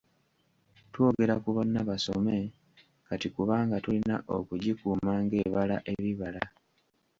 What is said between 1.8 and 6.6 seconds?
Basome' kati kubanga tulina okugikuuma ng'ebala ebibala.